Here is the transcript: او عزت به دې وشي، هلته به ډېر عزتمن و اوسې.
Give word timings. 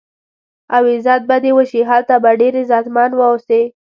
او 0.75 0.83
عزت 0.95 1.21
به 1.29 1.37
دې 1.43 1.51
وشي، 1.57 1.81
هلته 1.91 2.15
به 2.23 2.31
ډېر 2.41 2.53
عزتمن 2.61 3.11
و 3.15 3.21
اوسې. 3.31 3.61